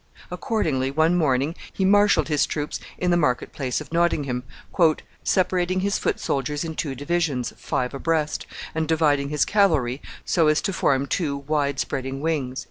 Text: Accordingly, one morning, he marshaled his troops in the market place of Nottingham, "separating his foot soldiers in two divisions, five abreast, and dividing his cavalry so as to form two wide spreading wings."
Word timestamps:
Accordingly, 0.31 0.89
one 0.89 1.13
morning, 1.15 1.53
he 1.71 1.85
marshaled 1.85 2.27
his 2.27 2.47
troops 2.47 2.79
in 2.97 3.11
the 3.11 3.17
market 3.21 3.53
place 3.53 3.79
of 3.79 3.93
Nottingham, 3.93 4.41
"separating 5.23 5.81
his 5.81 5.99
foot 5.99 6.19
soldiers 6.19 6.63
in 6.63 6.73
two 6.73 6.95
divisions, 6.95 7.53
five 7.55 7.93
abreast, 7.93 8.47
and 8.73 8.87
dividing 8.87 9.29
his 9.29 9.45
cavalry 9.45 10.01
so 10.25 10.47
as 10.47 10.59
to 10.63 10.73
form 10.73 11.05
two 11.05 11.37
wide 11.37 11.79
spreading 11.79 12.19
wings." 12.19 12.59